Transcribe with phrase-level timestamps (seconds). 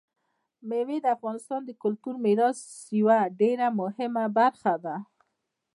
[0.69, 2.59] مېوې د افغانستان د کلتوري میراث
[2.99, 4.95] یوه ډېره مهمه برخه ده.